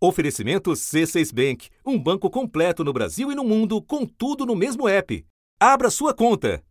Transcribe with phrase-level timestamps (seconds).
[0.00, 4.88] Oferecimento C6 Bank, um banco completo no Brasil e no mundo, com tudo no mesmo
[4.88, 5.24] app.
[5.60, 6.62] Abra sua conta.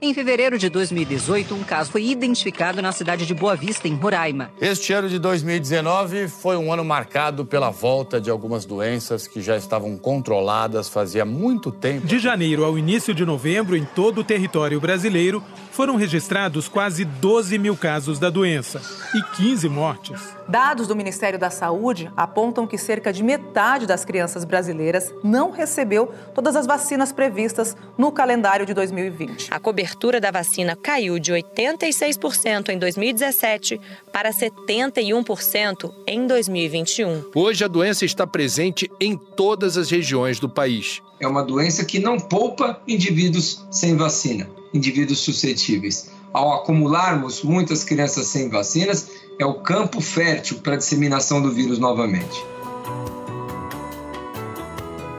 [0.00, 4.50] Em fevereiro de 2018, um caso foi identificado na cidade de Boa Vista, em Roraima.
[4.60, 9.56] Este ano de 2019 foi um ano marcado pela volta de algumas doenças que já
[9.56, 12.06] estavam controladas fazia muito tempo.
[12.06, 17.56] De janeiro ao início de novembro, em todo o território brasileiro, foram registrados quase 12
[17.56, 18.82] mil casos da doença
[19.14, 20.35] e 15 mortes.
[20.48, 26.12] Dados do Ministério da Saúde apontam que cerca de metade das crianças brasileiras não recebeu
[26.34, 29.48] todas as vacinas previstas no calendário de 2020.
[29.50, 33.80] A cobertura da vacina caiu de 86% em 2017
[34.12, 37.30] para 71% em 2021.
[37.34, 41.02] Hoje a doença está presente em todas as regiões do país.
[41.18, 46.10] É uma doença que não poupa indivíduos sem vacina indivíduos suscetíveis.
[46.36, 49.08] Ao acumularmos muitas crianças sem vacinas,
[49.38, 52.44] é o campo fértil para a disseminação do vírus novamente.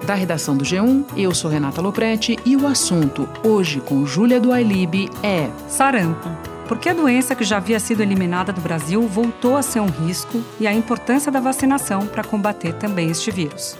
[0.06, 4.52] Da redação do G1, eu sou Renata Loprete e o assunto, hoje com Júlia do
[4.52, 6.30] Ailib, é sarampo.
[6.68, 10.44] Porque a doença que já havia sido eliminada do Brasil voltou a ser um risco
[10.60, 13.76] e a importância da vacinação para combater também este vírus.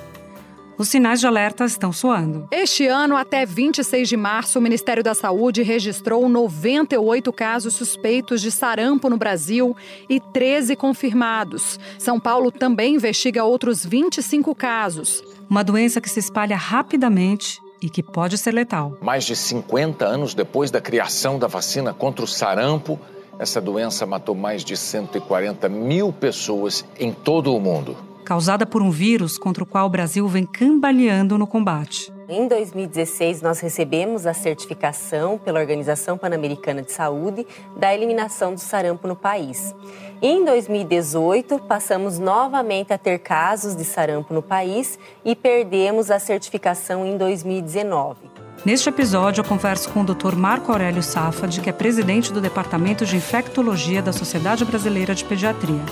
[0.78, 2.48] Os sinais de alerta estão soando.
[2.52, 8.52] Este ano, até 26 de março, o Ministério da Saúde registrou 98 casos suspeitos de
[8.52, 9.76] sarampo no Brasil
[10.08, 11.80] e 13 confirmados.
[11.98, 15.24] São Paulo também investiga outros 25 casos.
[15.50, 19.00] Uma doença que se espalha rapidamente e que pode ser letal.
[19.02, 23.00] Mais de 50 anos depois da criação da vacina contra o sarampo,
[23.40, 28.92] essa doença matou mais de 140 mil pessoas em todo o mundo causada por um
[28.92, 32.12] vírus contra o qual o Brasil vem cambaleando no combate.
[32.28, 39.08] Em 2016, nós recebemos a certificação pela Organização Pan-Americana de Saúde da eliminação do sarampo
[39.08, 39.74] no país.
[40.22, 47.06] Em 2018, passamos novamente a ter casos de sarampo no país e perdemos a certificação
[47.06, 48.37] em 2019.
[48.68, 50.36] Neste episódio, eu converso com o Dr.
[50.36, 55.86] Marco Aurélio Safad, que é presidente do Departamento de Infectologia da Sociedade Brasileira de Pediatria.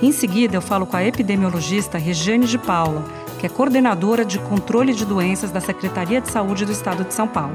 [0.00, 3.02] Em seguida, eu falo com a epidemiologista Regiane de Paula,
[3.40, 7.26] que é coordenadora de controle de doenças da Secretaria de Saúde do Estado de São
[7.26, 7.54] Paulo.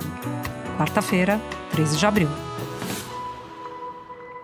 [0.78, 1.40] Quarta-feira,
[1.72, 2.30] 13 de abril.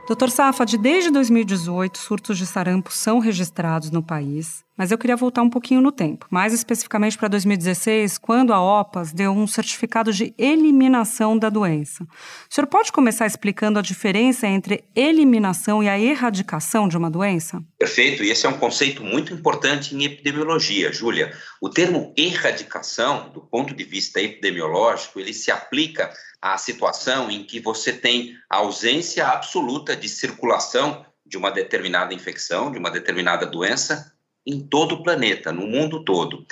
[0.08, 5.42] Doutor Safad, desde 2018, surtos de sarampo são registrados no país, mas eu queria voltar
[5.42, 10.34] um pouquinho no tempo, mais especificamente para 2016, quando a OPAS deu um certificado de
[10.38, 12.04] eliminação da doença.
[12.04, 17.64] O senhor pode começar explicando a diferença entre eliminação e a erradicação de uma doença?
[17.78, 21.32] Perfeito, e esse é um conceito muito importante em epidemiologia, Júlia.
[21.62, 26.12] O termo erradicação, do ponto de vista epidemiológico, ele se aplica
[26.42, 32.78] a situação em que você tem ausência absoluta de circulação de uma determinada infecção, de
[32.78, 34.13] uma determinada doença
[34.46, 36.46] em todo o planeta, no mundo todo.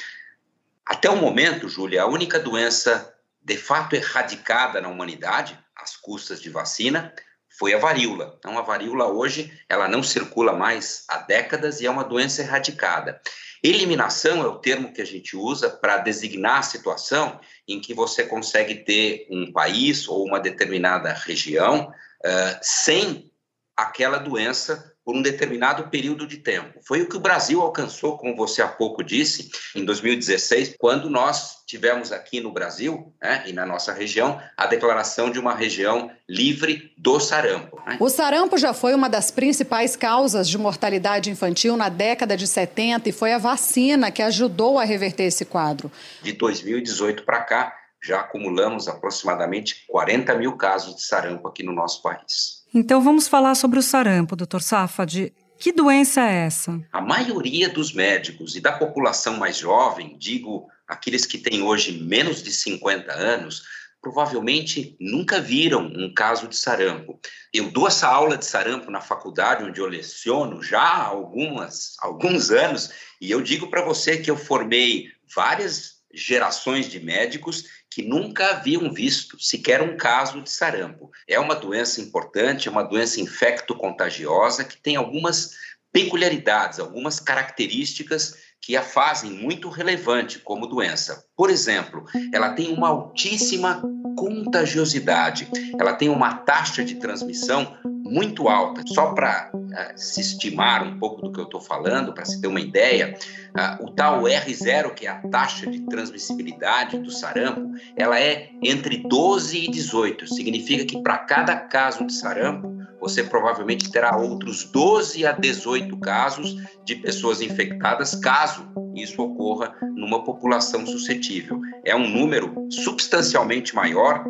[0.85, 6.50] Até o momento, Júlia, a única doença de fato erradicada na humanidade, às custas de
[6.50, 7.13] vacina,
[7.57, 8.35] foi a varíola.
[8.40, 13.19] Então, a varíola hoje, ela não circula mais há décadas e é uma doença erradicada.
[13.63, 18.23] Eliminação é o termo que a gente usa para designar a situação em que você
[18.23, 23.31] consegue ter um país ou uma determinada região uh, sem
[23.78, 26.80] aquela doença por um determinado período de tempo.
[26.86, 31.62] Foi o que o Brasil alcançou, como você há pouco disse, em 2016, quando nós
[31.66, 36.92] tivemos aqui no Brasil né, e na nossa região a declaração de uma região livre
[36.98, 37.82] do sarampo.
[37.86, 37.98] Né?
[38.00, 43.10] O sarampo já foi uma das principais causas de mortalidade infantil na década de 70
[43.10, 45.92] e foi a vacina que ajudou a reverter esse quadro.
[46.22, 52.02] De 2018 para cá, já acumulamos aproximadamente 40 mil casos de sarampo aqui no nosso
[52.02, 52.61] país.
[52.74, 55.34] Então vamos falar sobre o sarampo, doutor Safad.
[55.59, 56.82] Que doença é essa?
[56.92, 62.42] A maioria dos médicos e da população mais jovem, digo aqueles que têm hoje menos
[62.42, 63.64] de 50 anos,
[64.02, 67.20] provavelmente nunca viram um caso de sarampo.
[67.54, 72.52] Eu dou essa aula de sarampo na faculdade onde eu leciono já há algumas, alguns
[72.52, 72.90] anos
[73.20, 78.91] e eu digo para você que eu formei várias gerações de médicos que nunca haviam
[78.91, 81.11] visto sequer um caso de sarampo.
[81.28, 85.52] É uma doença importante, é uma doença infecto-contagiosa que tem algumas
[85.91, 91.26] peculiaridades, algumas características que a fazem muito relevante como doença.
[91.35, 93.82] Por exemplo, ela tem uma altíssima
[94.16, 97.76] contagiosidade, ela tem uma taxa de transmissão
[98.11, 98.84] muito alta.
[98.85, 102.41] Só para uh, eh, se estimar um pouco do que eu estou falando, para se
[102.41, 103.17] ter uma ideia,
[103.58, 108.97] uh, o tal R0, que é a taxa de transmissibilidade do sarampo, ela é entre
[108.97, 110.28] 12 e 18.
[110.28, 112.69] Significa que para cada caso de sarampo,
[112.99, 116.55] você provavelmente terá outros 12 a 18 casos
[116.85, 121.59] de pessoas infectadas, caso isso ocorra numa população suscetível.
[121.84, 124.23] É um número substancialmente maior,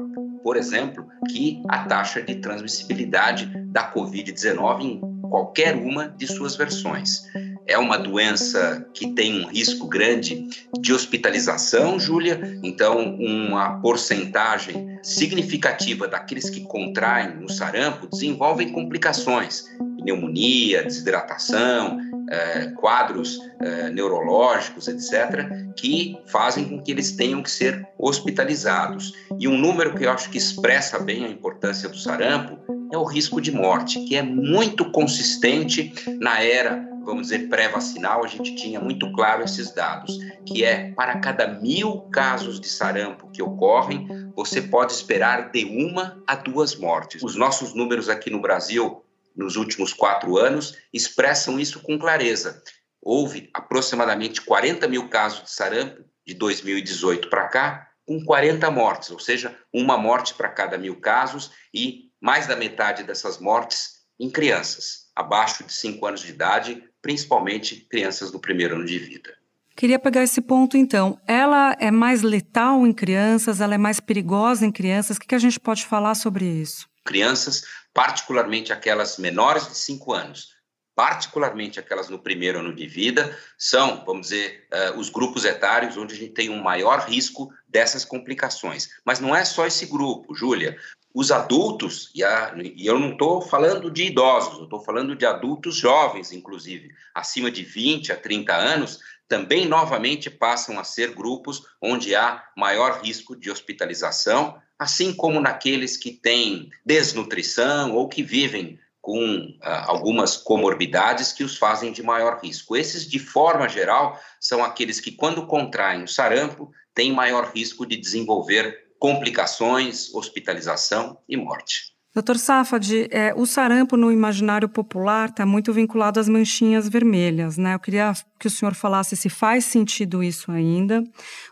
[0.43, 4.99] por exemplo, que a taxa de transmissibilidade da Covid-19 em
[5.29, 7.23] qualquer uma de suas versões.
[7.65, 10.49] É uma doença que tem um risco grande
[10.79, 19.65] de hospitalização, Júlia, então uma porcentagem significativa daqueles que contraem o sarampo desenvolvem complicações,
[19.97, 21.97] pneumonia, desidratação,
[22.31, 29.13] eh, quadros eh, neurológicos, etc., que fazem com que eles tenham que ser hospitalizados.
[29.37, 32.57] E um número que eu acho que expressa bem a importância do sarampo
[32.89, 38.27] é o risco de morte, que é muito consistente na era vamos dizer, pré-vacinal, a
[38.27, 43.41] gente tinha muito claro esses dados, que é para cada mil casos de sarampo que
[43.41, 47.23] ocorrem, você pode esperar de uma a duas mortes.
[47.23, 49.03] Os nossos números aqui no Brasil,
[49.35, 52.61] nos últimos quatro anos, expressam isso com clareza.
[53.01, 59.19] Houve aproximadamente 40 mil casos de sarampo de 2018 para cá, com 40 mortes, ou
[59.19, 65.01] seja, uma morte para cada mil casos e mais da metade dessas mortes em crianças
[65.15, 69.35] abaixo de 5 anos de idade, principalmente crianças do primeiro ano de vida.
[69.75, 71.19] Queria pegar esse ponto então.
[71.25, 75.17] Ela é mais letal em crianças, ela é mais perigosa em crianças.
[75.17, 76.87] O que, a gente pode falar sobre isso?
[77.05, 77.63] Crianças,
[77.93, 80.49] particularmente aquelas menores de 5 anos,
[80.95, 86.13] particularmente aquelas no primeiro ano de vida, são, vamos dizer, uh, os grupos etários onde
[86.13, 88.89] a gente tem um maior risco dessas complicações.
[89.05, 90.77] Mas não é só esse grupo, Júlia
[91.13, 95.25] os adultos, e, a, e eu não estou falando de idosos, eu estou falando de
[95.25, 101.61] adultos jovens, inclusive, acima de 20 a 30 anos, também novamente passam a ser grupos
[101.81, 108.79] onde há maior risco de hospitalização, assim como naqueles que têm desnutrição ou que vivem
[108.99, 112.75] com ah, algumas comorbidades que os fazem de maior risco.
[112.75, 117.95] Esses, de forma geral, são aqueles que, quando contraem o sarampo, têm maior risco de
[117.95, 121.93] desenvolver complicações, hospitalização e morte.
[122.13, 127.73] Doutor Safad, é, o sarampo no imaginário popular está muito vinculado às manchinhas vermelhas, né?
[127.73, 131.01] Eu queria que o senhor falasse se faz sentido isso ainda,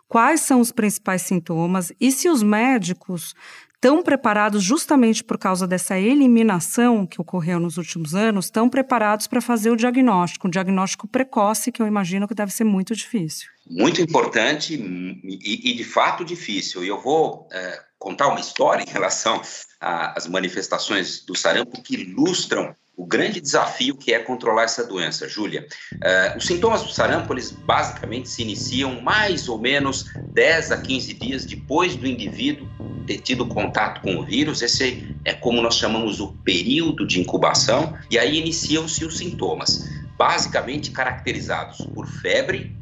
[0.06, 3.34] quais são os principais sintomas e se os médicos
[3.80, 9.40] estão preparados justamente por causa dessa eliminação que ocorreu nos últimos anos, estão preparados para
[9.40, 13.48] fazer o diagnóstico, um diagnóstico precoce que eu imagino que deve ser muito difícil.
[13.66, 16.84] Muito importante e, e de fato difícil.
[16.84, 19.42] E eu vou é, contar uma história em relação
[19.80, 25.66] às manifestações do sarampo que ilustram o grande desafio que é controlar essa doença, Júlia.
[25.94, 31.14] Uh, os sintomas do sarampo, eles basicamente se iniciam mais ou menos 10 a 15
[31.14, 32.68] dias depois do indivíduo
[33.08, 34.62] ter tido contato com o vírus.
[34.62, 40.92] Esse é como nós chamamos o período de incubação, e aí iniciam-se os sintomas, basicamente
[40.92, 42.76] caracterizados por febre,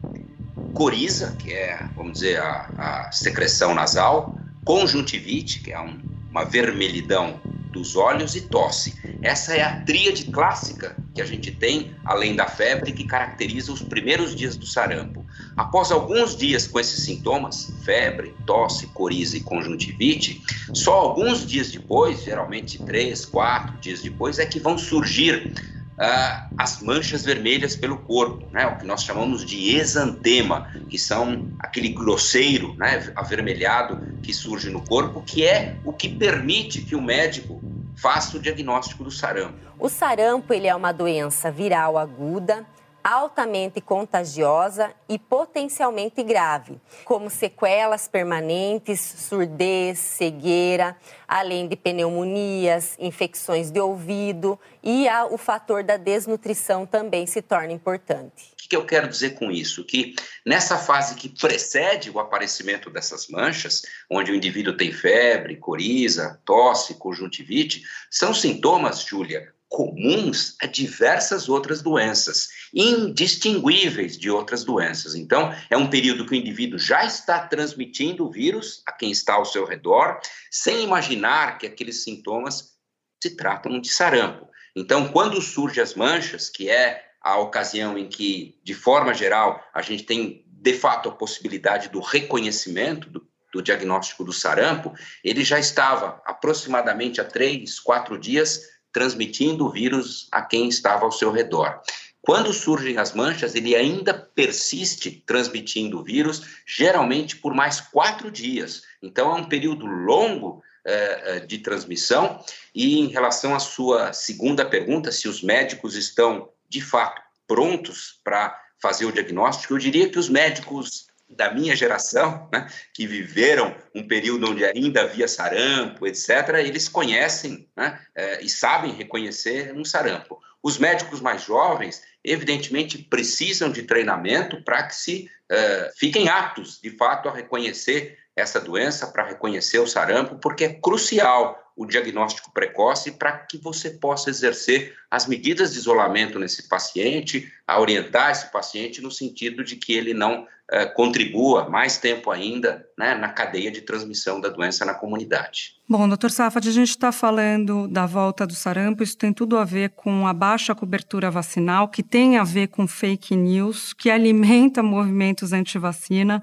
[0.74, 4.36] coriza, que é, vamos dizer, a, a secreção nasal,
[4.66, 7.40] conjuntivite, que é um, uma vermelhidão
[7.72, 8.96] dos olhos e tosse.
[9.28, 13.82] Essa é a tríade clássica que a gente tem, além da febre, que caracteriza os
[13.82, 15.26] primeiros dias do sarampo.
[15.58, 20.42] Após alguns dias com esses sintomas, febre, tosse, coriza e conjuntivite,
[20.74, 25.52] só alguns dias depois, geralmente três, quatro dias depois, é que vão surgir
[25.98, 28.66] uh, as manchas vermelhas pelo corpo, né?
[28.66, 34.82] o que nós chamamos de exantema, que são aquele grosseiro né, avermelhado que surge no
[34.82, 37.60] corpo, que é o que permite que o médico
[37.98, 39.58] faça o diagnóstico do sarampo.
[39.80, 42.66] O sarampo ele é uma doença viral aguda
[43.04, 53.80] altamente contagiosa e potencialmente grave, como sequelas permanentes, surdez, cegueira, além de pneumonias, infecções de
[53.80, 58.56] ouvido e a, o fator da desnutrição também se torna importante.
[58.66, 59.86] O que eu quero dizer com isso?
[59.86, 60.14] Que
[60.46, 66.96] nessa fase que precede o aparecimento dessas manchas, onde o indivíduo tem febre, coriza, tosse,
[66.96, 75.14] conjuntivite, são sintomas, Júlia, comuns a diversas outras doenças, indistinguíveis de outras doenças.
[75.14, 79.34] Então, é um período que o indivíduo já está transmitindo o vírus a quem está
[79.34, 80.20] ao seu redor,
[80.50, 82.78] sem imaginar que aqueles sintomas
[83.22, 84.48] se tratam de sarampo.
[84.76, 89.82] Então, quando surgem as manchas, que é a ocasião em que, de forma geral, a
[89.82, 94.94] gente tem de fato a possibilidade do reconhecimento do, do diagnóstico do sarampo,
[95.24, 98.62] ele já estava aproximadamente há três, quatro dias
[98.98, 101.80] transmitindo o vírus a quem estava ao seu redor.
[102.20, 108.82] Quando surgem as manchas, ele ainda persiste transmitindo o vírus, geralmente por mais quatro dias.
[109.00, 112.44] Então, é um período longo eh, de transmissão.
[112.74, 118.60] E em relação à sua segunda pergunta, se os médicos estão de fato prontos para
[118.82, 124.08] fazer o diagnóstico, eu diria que os médicos da minha geração, né, que viveram um
[124.08, 130.40] período onde ainda havia sarampo, etc., eles conhecem né, é, e sabem reconhecer um sarampo.
[130.64, 136.92] Os médicos mais jovens, evidentemente, precisam de treinamento para que se é, fiquem aptos, de
[136.92, 143.12] fato, a reconhecer essa doença, para reconhecer o sarampo, porque é crucial o diagnóstico precoce
[143.12, 149.00] para que você possa exercer as medidas de isolamento nesse paciente, a orientar esse paciente
[149.00, 153.82] no sentido de que ele não eh, contribua mais tempo ainda né, na cadeia de
[153.82, 155.78] transmissão da doença na comunidade.
[155.88, 159.64] Bom, doutor Safad, a gente está falando da volta do sarampo, isso tem tudo a
[159.64, 164.84] ver com a baixa cobertura vacinal, que tem a ver com fake news, que alimenta
[164.84, 166.42] movimentos anti-vacina.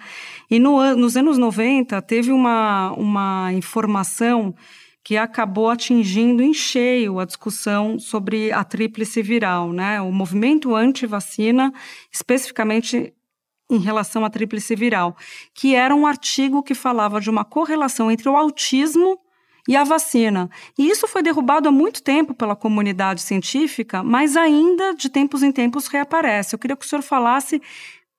[0.50, 4.54] E no, nos anos 90 teve uma, uma informação
[5.04, 10.00] que acabou atingindo em cheio a discussão sobre a tríplice viral, né?
[10.00, 11.70] O movimento anti-vacina,
[12.10, 13.12] especificamente
[13.70, 15.14] em relação à tríplice viral,
[15.52, 19.18] que era um artigo que falava de uma correlação entre o autismo
[19.68, 20.48] e a vacina.
[20.78, 25.52] E isso foi derrubado há muito tempo pela comunidade científica, mas ainda de tempos em
[25.52, 26.54] tempos reaparece.
[26.54, 27.60] Eu queria que o senhor falasse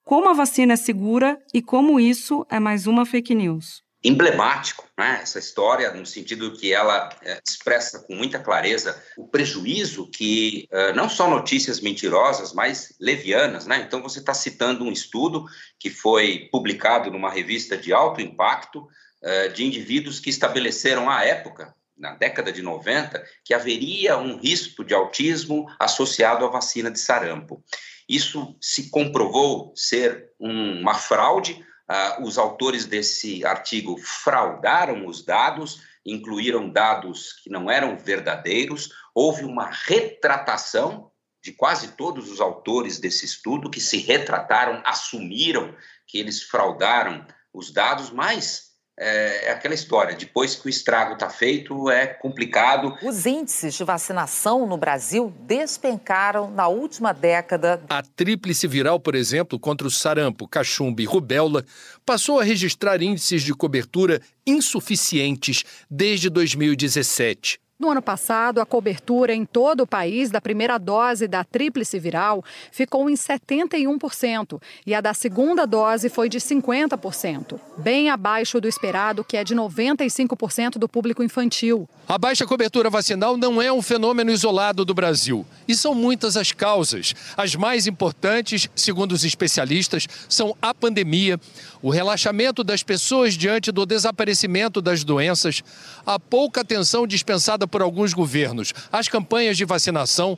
[0.03, 5.19] como a vacina é segura e como isso é mais uma fake news emblemático, né?
[5.23, 10.93] essa história, no sentido que ela é, expressa com muita clareza o prejuízo que é,
[10.93, 13.65] não só notícias mentirosas, mas levianas.
[13.65, 13.83] Né?
[13.85, 15.45] Então, você está citando um estudo
[15.79, 18.87] que foi publicado numa revista de alto impacto
[19.23, 24.83] é, de indivíduos que estabeleceram à época, na década de 90, que haveria um risco
[24.83, 27.63] de autismo associado à vacina de sarampo.
[28.07, 35.81] Isso se comprovou ser um, uma fraude Uh, os autores desse artigo fraudaram os dados,
[36.05, 41.11] incluíram dados que não eram verdadeiros, houve uma retratação
[41.43, 45.75] de quase todos os autores desse estudo, que se retrataram, assumiram
[46.07, 51.89] que eles fraudaram os dados, mas é, aquela história, depois que o estrago está feito,
[51.89, 52.97] é complicado.
[53.03, 57.83] Os índices de vacinação no Brasil despencaram na última década.
[57.89, 61.65] A tríplice viral, por exemplo, contra o sarampo, cachumba e rubéola,
[62.05, 67.64] passou a registrar índices de cobertura insuficientes desde 2017.
[67.77, 72.41] No ano passado, a cobertura em todo o país da primeira dose da tríplice viral
[72.71, 79.25] ficou em 71% e a da segunda dose foi de 50%, bem abaixo do esperado,
[79.25, 81.85] que é de 95% do público infantil.
[82.07, 86.53] A baixa cobertura vacinal não é um fenômeno isolado do Brasil e são muitas as
[86.53, 87.13] causas.
[87.35, 91.37] As mais importantes, segundo os especialistas, são a pandemia,
[91.85, 95.61] o relaxamento das pessoas diante do desaparecimento das doenças,
[96.03, 100.35] a pouca atenção dispensada por alguns governos às campanhas de vacinação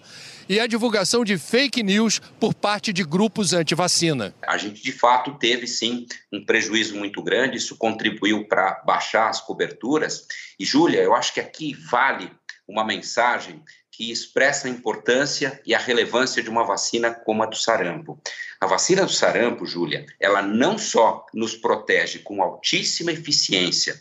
[0.50, 4.36] e a divulgação de fake news por parte de grupos anti-vacina.
[4.46, 9.40] A gente, de fato, teve sim um prejuízo muito grande, isso contribuiu para baixar as
[9.40, 10.28] coberturas.
[10.60, 12.30] E, Júlia, eu acho que aqui vale
[12.68, 13.64] uma mensagem
[13.98, 18.22] que expressa a importância e a relevância de uma vacina como a do sarampo.
[18.62, 24.00] A vacina do sarampo, Júlia, ela não só nos protege com altíssima eficiência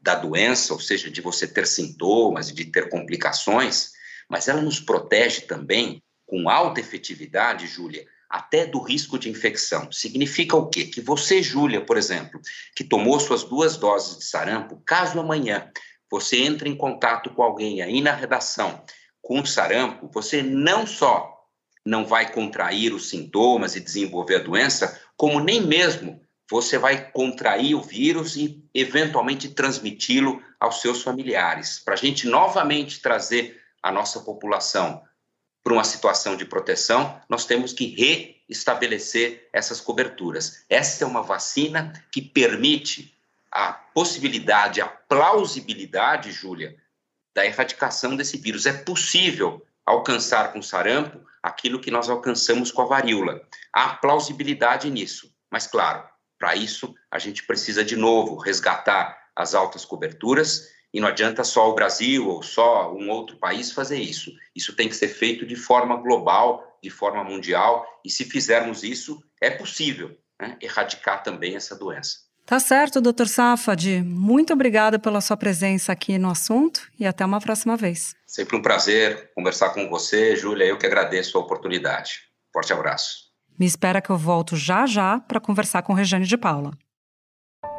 [0.00, 3.90] da doença, ou seja, de você ter sintomas de ter complicações,
[4.26, 9.92] mas ela nos protege também com alta efetividade, Júlia, até do risco de infecção.
[9.92, 10.86] Significa o quê?
[10.86, 12.40] Que você, Júlia, por exemplo,
[12.74, 15.70] que tomou suas duas doses de sarampo, caso amanhã
[16.10, 18.82] você entre em contato com alguém aí na redação
[19.26, 21.44] com sarampo, você não só
[21.84, 27.74] não vai contrair os sintomas e desenvolver a doença, como nem mesmo você vai contrair
[27.74, 31.80] o vírus e eventualmente transmiti-lo aos seus familiares.
[31.80, 35.02] Para a gente novamente trazer a nossa população
[35.64, 37.96] para uma situação de proteção, nós temos que
[38.48, 40.64] reestabelecer essas coberturas.
[40.68, 43.12] Essa é uma vacina que permite
[43.50, 46.76] a possibilidade, a plausibilidade, Júlia,
[47.36, 48.64] da erradicação desse vírus.
[48.64, 53.46] É possível alcançar com sarampo aquilo que nós alcançamos com a varíola.
[53.70, 56.02] Há plausibilidade nisso, mas claro,
[56.38, 61.68] para isso, a gente precisa de novo resgatar as altas coberturas e não adianta só
[61.70, 64.32] o Brasil ou só um outro país fazer isso.
[64.54, 69.22] Isso tem que ser feito de forma global, de forma mundial, e se fizermos isso,
[69.42, 72.25] é possível né, erradicar também essa doença.
[72.46, 74.04] Tá certo, doutor Safad.
[74.04, 78.14] Muito obrigada pela sua presença aqui no assunto e até uma próxima vez.
[78.24, 80.64] Sempre um prazer conversar com você, Júlia.
[80.64, 82.20] Eu que agradeço a oportunidade.
[82.52, 83.26] Forte abraço.
[83.58, 86.70] Me espera que eu volto já já para conversar com Regiane de Paula.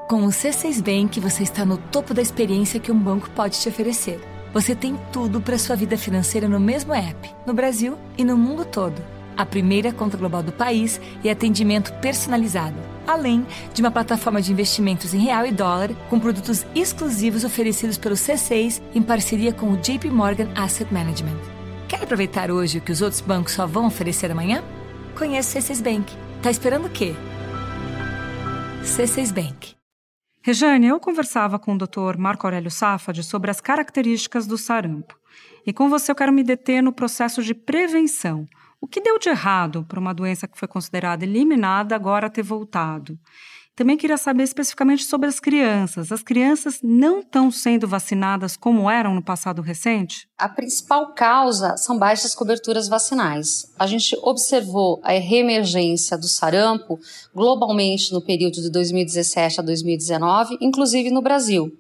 [0.09, 3.69] Com o C6 Bank, você está no topo da experiência que um banco pode te
[3.69, 4.19] oferecer.
[4.53, 8.65] Você tem tudo para sua vida financeira no mesmo app, no Brasil e no mundo
[8.65, 9.01] todo.
[9.37, 15.13] A primeira conta global do país e atendimento personalizado além de uma plataforma de investimentos
[15.13, 20.09] em real e dólar com produtos exclusivos oferecidos pelo C6 em parceria com o JP
[20.09, 21.37] Morgan Asset Management.
[21.87, 24.61] Quer aproveitar hoje o que os outros bancos só vão oferecer amanhã?
[25.17, 26.13] Conheça o C6 Bank.
[26.43, 27.15] Tá esperando o quê?
[28.83, 29.75] C6 Bank.
[30.41, 32.17] Rejane, eu conversava com o Dr.
[32.17, 35.17] Marco Aurélio Safad sobre as características do sarampo.
[35.65, 38.45] E com você eu quero me deter no processo de prevenção
[38.79, 43.17] o que deu de errado para uma doença que foi considerada eliminada agora ter voltado?
[43.77, 46.11] Também queria saber especificamente sobre as crianças.
[46.11, 50.27] As crianças não estão sendo vacinadas como eram no passado recente?
[50.35, 53.71] A principal causa são baixas coberturas vacinais.
[53.77, 56.99] A gente observou a reemergência do sarampo
[57.35, 61.71] globalmente no período de 2017 a 2019, inclusive no Brasil.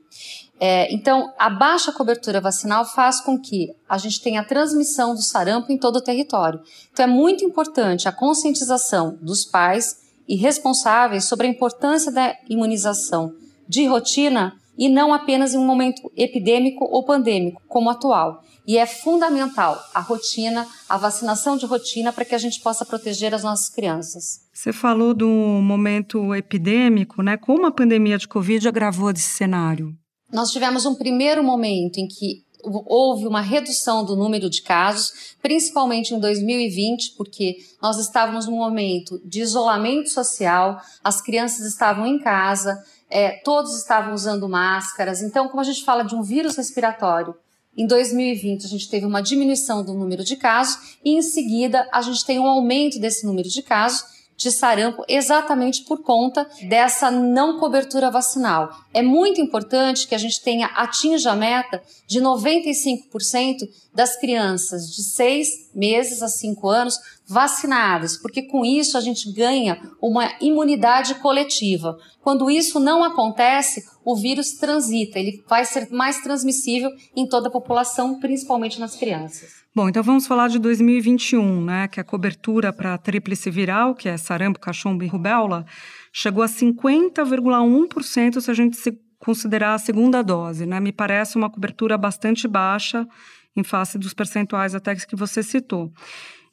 [0.59, 5.21] É, então, a baixa cobertura vacinal faz com que a gente tenha a transmissão do
[5.21, 6.59] sarampo em todo o território.
[6.91, 9.97] Então, é muito importante a conscientização dos pais
[10.27, 13.33] e responsáveis sobre a importância da imunização
[13.67, 18.43] de rotina e não apenas em um momento epidêmico ou pandêmico, como atual.
[18.65, 23.33] E é fundamental a rotina, a vacinação de rotina, para que a gente possa proteger
[23.33, 24.41] as nossas crianças.
[24.53, 27.37] Você falou do momento epidêmico, né?
[27.37, 29.95] Como a pandemia de Covid agravou esse cenário?
[30.31, 36.13] Nós tivemos um primeiro momento em que houve uma redução do número de casos, principalmente
[36.13, 42.83] em 2020, porque nós estávamos num momento de isolamento social, as crianças estavam em casa,
[43.09, 45.21] é, todos estavam usando máscaras.
[45.21, 47.35] Então, como a gente fala de um vírus respiratório,
[47.77, 52.01] em 2020 a gente teve uma diminuição do número de casos e em seguida a
[52.01, 57.59] gente tem um aumento desse número de casos de sarampo exatamente por conta dessa não
[57.59, 58.69] cobertura vacinal.
[58.93, 65.03] É muito importante que a gente tenha atinja a meta de 95% das crianças de
[65.03, 71.97] 6 meses a 5 anos vacinadas, porque com isso a gente ganha uma imunidade coletiva.
[72.21, 77.51] Quando isso não acontece, o vírus transita, ele vai ser mais transmissível em toda a
[77.51, 79.67] população, principalmente nas crianças.
[79.75, 81.87] Bom, então vamos falar de 2021, né?
[81.87, 85.65] Que a cobertura para a tríplice viral, que é sarampo, cachumba e rubéola,
[86.11, 90.79] chegou a 50,1% se a gente se considerar a segunda dose, né?
[90.79, 93.07] Me parece uma cobertura bastante baixa
[93.55, 95.91] em face dos percentuais até que você citou.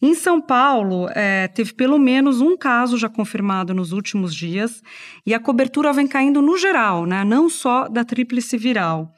[0.05, 4.83] Em São Paulo, é, teve pelo menos um caso já confirmado nos últimos dias
[5.25, 7.25] e a cobertura vem caindo no geral, né?
[7.25, 9.15] Não só da tríplice viral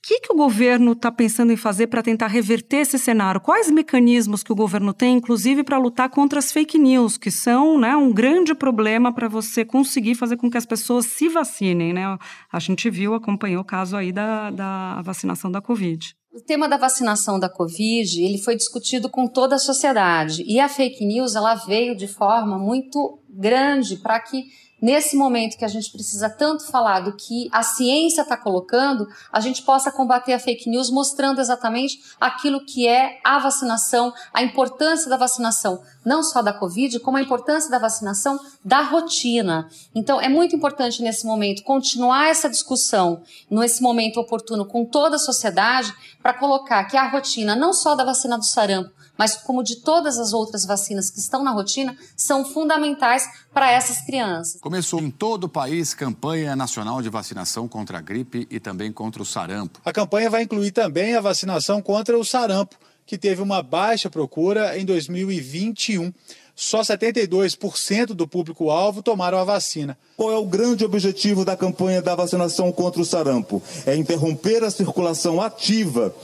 [0.00, 3.40] que, que o governo está pensando em fazer para tentar reverter esse cenário?
[3.40, 7.78] Quais mecanismos que o governo tem, inclusive, para lutar contra as fake news, que são
[7.78, 11.92] né, um grande problema para você conseguir fazer com que as pessoas se vacinem?
[11.92, 12.18] Né?
[12.52, 16.16] A gente viu, acompanhou o caso aí da, da vacinação da Covid.
[16.34, 20.42] O tema da vacinação da Covid ele foi discutido com toda a sociedade.
[20.46, 24.44] E a fake news ela veio de forma muito grande para que
[24.82, 29.38] nesse momento que a gente precisa tanto falar do que a ciência está colocando, a
[29.38, 35.08] gente possa combater a fake news mostrando exatamente aquilo que é a vacinação, a importância
[35.08, 39.68] da vacinação, não só da Covid, como a importância da vacinação da rotina.
[39.94, 45.20] Então, é muito importante nesse momento continuar essa discussão, nesse momento oportuno, com toda a
[45.20, 49.76] sociedade, para colocar que a rotina, não só da vacina do sarampo, mas como de
[49.76, 54.60] todas as outras vacinas que estão na rotina, são fundamentais para essas crianças.
[54.60, 59.22] Começou em todo o país campanha nacional de vacinação contra a gripe e também contra
[59.22, 59.80] o sarampo.
[59.84, 64.78] A campanha vai incluir também a vacinação contra o sarampo, que teve uma baixa procura
[64.78, 66.12] em 2021
[66.54, 69.96] só 72% do público-alvo tomaram a vacina.
[70.16, 73.62] Qual é o grande objetivo da campanha da vacinação contra o sarampo?
[73.86, 76.14] É interromper a circulação ativa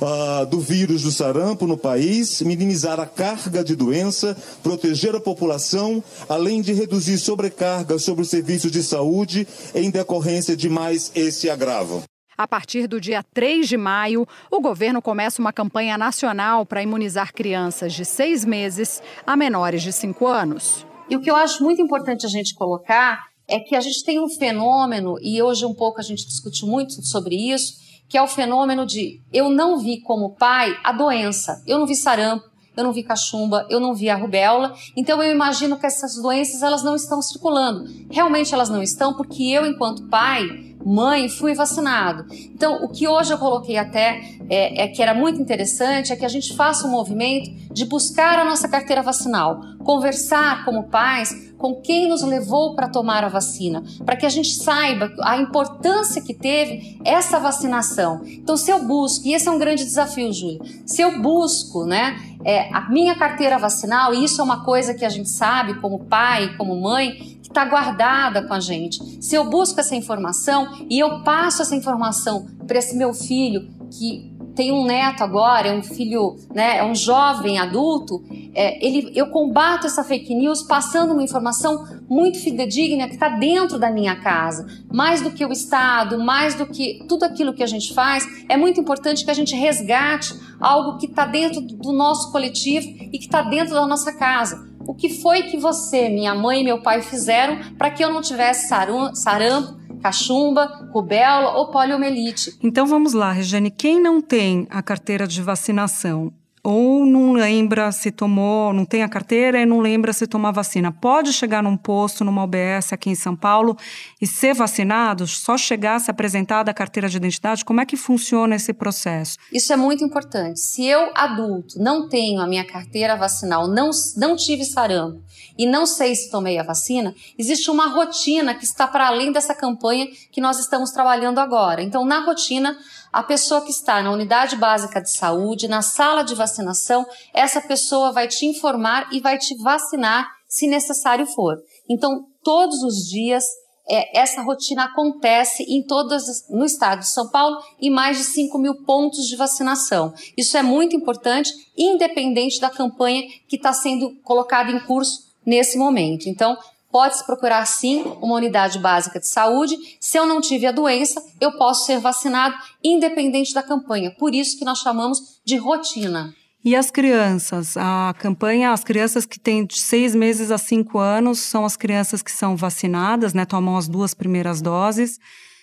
[0.00, 6.02] uh, do vírus do sarampo no país, minimizar a carga de doença, proteger a população,
[6.28, 12.02] além de reduzir sobrecarga sobre os serviços de saúde em decorrência de mais esse agravo.
[12.38, 17.32] A partir do dia 3 de maio, o governo começa uma campanha nacional para imunizar
[17.32, 20.86] crianças de seis meses a menores de cinco anos.
[21.08, 24.20] E o que eu acho muito importante a gente colocar é que a gente tem
[24.20, 28.26] um fenômeno, e hoje um pouco a gente discute muito sobre isso, que é o
[28.26, 32.44] fenômeno de eu não vi como pai a doença, eu não vi sarampo,
[32.76, 34.74] eu não vi cachumba, eu não vi a rubéola.
[34.94, 37.90] Então eu imagino que essas doenças elas não estão circulando.
[38.10, 42.26] Realmente elas não estão porque eu, enquanto pai, mãe, fui vacinado.
[42.32, 46.24] Então, o que hoje eu coloquei até é, é, que era muito interessante é que
[46.24, 51.80] a gente faça um movimento de buscar a nossa carteira vacinal, conversar como pais com
[51.80, 56.34] quem nos levou para tomar a vacina, para que a gente saiba a importância que
[56.34, 58.22] teve essa vacinação.
[58.24, 62.35] Então, se eu busco, e esse é um grande desafio, Júlia, se eu busco, né,
[62.46, 66.04] é, a minha carteira vacinal, e isso é uma coisa que a gente sabe como
[66.04, 68.98] pai, como mãe, está guardada com a gente.
[69.20, 74.35] Se eu busco essa informação e eu passo essa informação para esse meu filho que
[74.56, 79.26] tem um neto agora, é um filho, né, é um jovem adulto, é, ele, eu
[79.28, 84.66] combato essa fake news passando uma informação muito fidedigna que está dentro da minha casa.
[84.90, 88.56] Mais do que o Estado, mais do que tudo aquilo que a gente faz, é
[88.56, 93.26] muito importante que a gente resgate algo que está dentro do nosso coletivo e que
[93.26, 94.66] está dentro da nossa casa.
[94.86, 98.22] O que foi que você, minha mãe e meu pai fizeram para que eu não
[98.22, 102.56] tivesse sarampo, cachumba, rubéola ou poliomielite?
[102.62, 103.70] Então vamos lá, Regiane.
[103.70, 106.32] Quem não tem a carteira de vacinação
[106.68, 110.50] ou não lembra se tomou, não tem a carteira e não lembra se tomou a
[110.50, 110.90] vacina.
[110.90, 113.78] Pode chegar num posto, numa UBS aqui em São Paulo
[114.20, 117.64] e ser vacinado, só chegar, se apresentar da carteira de identidade?
[117.64, 119.38] Como é que funciona esse processo?
[119.52, 120.58] Isso é muito importante.
[120.58, 125.22] Se eu, adulto, não tenho a minha carteira vacinal, não, não tive sarampo
[125.56, 129.54] e não sei se tomei a vacina, existe uma rotina que está para além dessa
[129.54, 131.80] campanha que nós estamos trabalhando agora.
[131.80, 132.76] Então, na rotina,
[133.12, 138.12] a pessoa que está na unidade básica de saúde, na sala de vacinação, essa pessoa
[138.12, 141.56] vai te informar e vai te vacinar se necessário for.
[141.88, 143.44] Então, todos os dias,
[143.88, 148.58] é, essa rotina acontece em todas, no estado de São Paulo e mais de 5
[148.58, 150.12] mil pontos de vacinação.
[150.36, 156.28] Isso é muito importante, independente da campanha que está sendo colocada em curso nesse momento.
[156.28, 156.56] Então,
[156.96, 159.76] pode-se procurar sim uma unidade básica de saúde.
[160.00, 164.14] Se eu não tive a doença, eu posso ser vacinado independente da campanha.
[164.18, 166.34] Por isso que nós chamamos de rotina.
[166.64, 167.76] E as crianças?
[167.76, 172.22] A campanha, as crianças que têm de seis meses a cinco anos são as crianças
[172.22, 173.44] que são vacinadas, né?
[173.44, 175.20] Tomam as duas primeiras doses.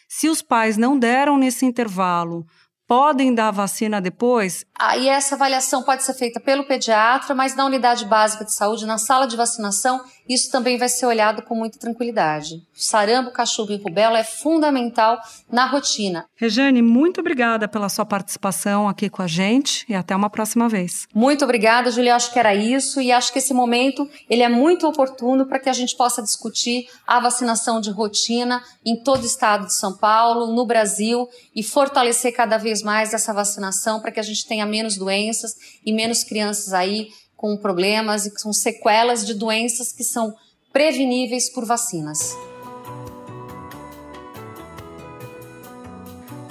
[0.08, 2.46] Se os pais não deram nesse intervalo,
[2.94, 4.64] podem dar vacina depois?
[4.78, 8.86] Aí ah, essa avaliação pode ser feita pelo pediatra, mas na unidade básica de saúde,
[8.86, 12.62] na sala de vacinação, isso também vai ser olhado com muita tranquilidade.
[12.74, 15.20] Sarampo, cachumba e rubéola é fundamental
[15.52, 16.26] na rotina.
[16.36, 21.08] Rejane, muito obrigada pela sua participação aqui com a gente e até uma próxima vez.
[21.14, 22.16] Muito obrigada, Julia.
[22.16, 25.70] Acho que era isso e acho que esse momento ele é muito oportuno para que
[25.70, 30.54] a gente possa discutir a vacinação de rotina em todo o estado de São Paulo,
[30.54, 34.98] no Brasil e fortalecer cada vez mais essa vacinação para que a gente tenha menos
[34.98, 40.36] doenças e menos crianças aí com problemas e com sequelas de doenças que são
[40.72, 42.36] preveníveis por vacinas.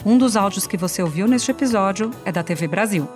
[0.05, 3.09] Um dos áudios que você ouviu neste episódio é da TV Brasil.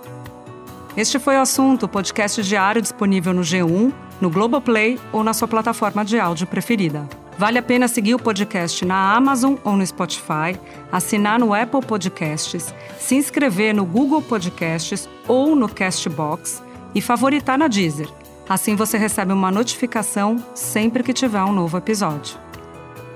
[0.96, 6.04] Este foi o assunto, podcast diário disponível no G1, no Globoplay ou na sua plataforma
[6.04, 7.06] de áudio preferida.
[7.38, 10.58] Vale a pena seguir o podcast na Amazon ou no Spotify,
[10.90, 16.62] assinar no Apple Podcasts, se inscrever no Google Podcasts ou no Castbox
[16.94, 18.08] e favoritar na Deezer.
[18.48, 22.38] Assim você recebe uma notificação sempre que tiver um novo episódio.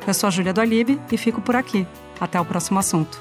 [0.06, 1.86] Eu sou a Júlia do Alibe e fico por aqui.
[2.20, 3.18] Até o próximo assunto.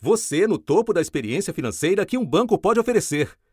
[0.00, 3.30] Você no topo da experiência financeira que um banco pode oferecer.